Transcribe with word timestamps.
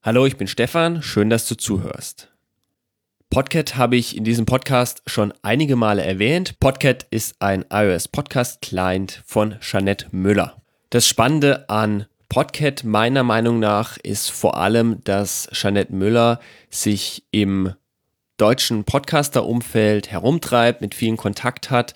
Hallo, 0.00 0.26
ich 0.26 0.36
bin 0.36 0.46
Stefan, 0.46 1.02
schön, 1.02 1.28
dass 1.28 1.48
du 1.48 1.56
zuhörst. 1.56 2.32
Podcat 3.30 3.74
habe 3.74 3.96
ich 3.96 4.16
in 4.16 4.22
diesem 4.22 4.46
Podcast 4.46 5.02
schon 5.06 5.34
einige 5.42 5.74
Male 5.74 6.04
erwähnt. 6.04 6.60
Podcat 6.60 7.08
ist 7.10 7.34
ein 7.40 7.64
iOS 7.68 8.06
Podcast 8.06 8.62
Client 8.62 9.20
von 9.26 9.56
Jeanette 9.60 10.06
Müller. 10.12 10.62
Das 10.90 11.08
Spannende 11.08 11.68
an 11.68 12.06
Podcat 12.28 12.84
meiner 12.84 13.24
Meinung 13.24 13.58
nach 13.58 13.96
ist 13.96 14.30
vor 14.30 14.56
allem, 14.56 15.02
dass 15.02 15.48
Jeanette 15.52 15.92
Müller 15.92 16.38
sich 16.70 17.24
im 17.32 17.74
deutschen 18.36 18.84
Podcaster-Umfeld 18.84 20.12
herumtreibt, 20.12 20.80
mit 20.80 20.94
vielen 20.94 21.16
Kontakt 21.16 21.72
hat 21.72 21.94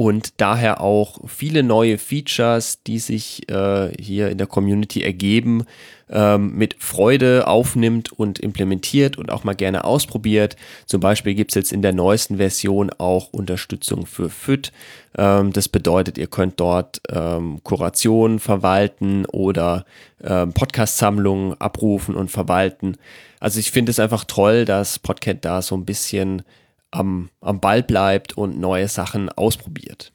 und 0.00 0.40
daher 0.40 0.80
auch 0.80 1.18
viele 1.28 1.62
neue 1.62 1.98
Features, 1.98 2.82
die 2.84 2.98
sich 2.98 3.46
äh, 3.50 3.92
hier 4.00 4.30
in 4.30 4.38
der 4.38 4.46
Community 4.46 5.02
ergeben, 5.02 5.66
ähm, 6.08 6.54
mit 6.56 6.76
Freude 6.78 7.46
aufnimmt 7.46 8.10
und 8.10 8.38
implementiert 8.38 9.18
und 9.18 9.30
auch 9.30 9.44
mal 9.44 9.54
gerne 9.54 9.84
ausprobiert. 9.84 10.56
Zum 10.86 11.02
Beispiel 11.02 11.34
gibt 11.34 11.50
es 11.50 11.54
jetzt 11.54 11.70
in 11.70 11.82
der 11.82 11.92
neuesten 11.92 12.38
Version 12.38 12.88
auch 12.96 13.34
Unterstützung 13.34 14.06
für 14.06 14.30
FIT. 14.30 14.72
Ähm, 15.18 15.52
das 15.52 15.68
bedeutet, 15.68 16.16
ihr 16.16 16.28
könnt 16.28 16.58
dort 16.60 17.02
ähm, 17.10 17.60
Kurationen 17.62 18.38
verwalten 18.38 19.26
oder 19.26 19.84
ähm, 20.24 20.54
Podcast-Sammlungen 20.54 21.60
abrufen 21.60 22.14
und 22.14 22.30
verwalten. 22.30 22.96
Also 23.38 23.60
ich 23.60 23.70
finde 23.70 23.90
es 23.90 24.00
einfach 24.00 24.24
toll, 24.24 24.64
dass 24.64 24.98
Podcat 24.98 25.44
da 25.44 25.60
so 25.60 25.74
ein 25.74 25.84
bisschen 25.84 26.42
am, 26.90 27.30
am 27.40 27.60
Ball 27.60 27.82
bleibt 27.82 28.36
und 28.36 28.58
neue 28.58 28.88
Sachen 28.88 29.28
ausprobiert. 29.28 30.12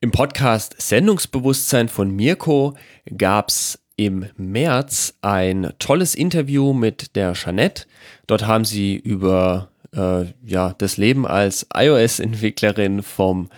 Im 0.00 0.10
Podcast 0.10 0.74
Sendungsbewusstsein 0.78 1.88
von 1.88 2.10
Mirko 2.10 2.74
gab 3.16 3.48
es 3.48 3.78
im 3.96 4.26
März 4.36 5.14
ein 5.22 5.72
tolles 5.78 6.14
Interview 6.14 6.72
mit 6.72 7.14
der 7.14 7.34
Jeanette. 7.34 7.86
Dort 8.26 8.46
haben 8.46 8.64
sie 8.64 8.96
über 8.96 9.70
äh, 9.94 10.24
ja, 10.44 10.74
das 10.78 10.96
Leben 10.96 11.26
als 11.26 11.66
iOS-Entwicklerin 11.74 13.02
von 13.02 13.48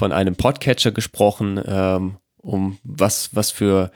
einem 0.00 0.36
Podcatcher 0.36 0.92
gesprochen, 0.92 1.60
ähm, 1.64 2.16
um 2.38 2.78
was, 2.82 3.34
was 3.34 3.50
für 3.50 3.90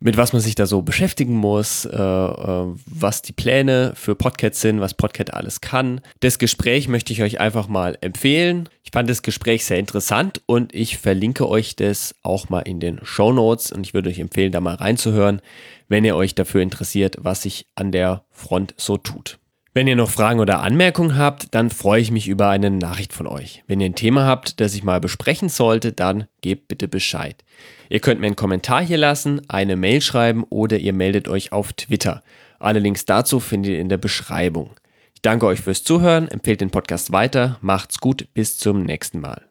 mit 0.00 0.16
was 0.16 0.32
man 0.32 0.40
sich 0.40 0.54
da 0.54 0.66
so 0.66 0.82
beschäftigen 0.82 1.34
muss, 1.34 1.84
äh, 1.84 1.96
äh, 1.96 2.66
was 2.86 3.22
die 3.22 3.32
Pläne 3.32 3.92
für 3.94 4.14
Podcat 4.14 4.54
sind, 4.54 4.80
was 4.80 4.94
Podcat 4.94 5.34
alles 5.34 5.60
kann. 5.60 6.00
Das 6.20 6.38
Gespräch 6.38 6.88
möchte 6.88 7.12
ich 7.12 7.22
euch 7.22 7.40
einfach 7.40 7.68
mal 7.68 7.98
empfehlen. 8.00 8.68
Ich 8.84 8.90
fand 8.92 9.10
das 9.10 9.22
Gespräch 9.22 9.64
sehr 9.64 9.78
interessant 9.78 10.40
und 10.46 10.74
ich 10.74 10.98
verlinke 10.98 11.48
euch 11.48 11.76
das 11.76 12.14
auch 12.22 12.48
mal 12.48 12.60
in 12.60 12.80
den 12.80 13.00
Show 13.02 13.32
Notes 13.32 13.72
und 13.72 13.86
ich 13.86 13.94
würde 13.94 14.08
euch 14.08 14.18
empfehlen, 14.18 14.52
da 14.52 14.60
mal 14.60 14.76
reinzuhören, 14.76 15.42
wenn 15.88 16.04
ihr 16.04 16.16
euch 16.16 16.34
dafür 16.34 16.62
interessiert, 16.62 17.16
was 17.18 17.42
sich 17.42 17.66
an 17.74 17.92
der 17.92 18.24
Front 18.30 18.74
so 18.76 18.96
tut. 18.96 19.38
Wenn 19.78 19.86
ihr 19.86 19.94
noch 19.94 20.10
Fragen 20.10 20.40
oder 20.40 20.58
Anmerkungen 20.58 21.16
habt, 21.16 21.54
dann 21.54 21.70
freue 21.70 22.00
ich 22.00 22.10
mich 22.10 22.26
über 22.26 22.48
eine 22.48 22.68
Nachricht 22.68 23.12
von 23.12 23.28
euch. 23.28 23.62
Wenn 23.68 23.78
ihr 23.78 23.86
ein 23.86 23.94
Thema 23.94 24.26
habt, 24.26 24.58
das 24.58 24.74
ich 24.74 24.82
mal 24.82 24.98
besprechen 24.98 25.48
sollte, 25.48 25.92
dann 25.92 26.26
gebt 26.40 26.66
bitte 26.66 26.88
Bescheid. 26.88 27.44
Ihr 27.88 28.00
könnt 28.00 28.20
mir 28.20 28.26
einen 28.26 28.34
Kommentar 28.34 28.82
hier 28.82 28.96
lassen, 28.96 29.40
eine 29.48 29.76
Mail 29.76 30.00
schreiben 30.00 30.42
oder 30.50 30.78
ihr 30.78 30.92
meldet 30.92 31.28
euch 31.28 31.52
auf 31.52 31.74
Twitter. 31.74 32.24
Alle 32.58 32.80
Links 32.80 33.04
dazu 33.04 33.38
findet 33.38 33.74
ihr 33.74 33.78
in 33.78 33.88
der 33.88 33.98
Beschreibung. 33.98 34.70
Ich 35.14 35.22
danke 35.22 35.46
euch 35.46 35.60
fürs 35.60 35.84
Zuhören, 35.84 36.26
empfehlt 36.26 36.60
den 36.60 36.70
Podcast 36.70 37.12
weiter, 37.12 37.58
macht's 37.60 38.00
gut, 38.00 38.26
bis 38.34 38.58
zum 38.58 38.82
nächsten 38.82 39.20
Mal. 39.20 39.47